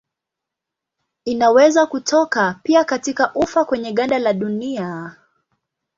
[1.25, 5.15] Inaweza kutoka pia katika ufa kwenye ganda la dunia.